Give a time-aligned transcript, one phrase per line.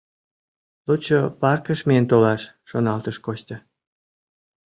[0.87, 3.57] Лучо паркыш миен толаш»,— шоналтыш Костя.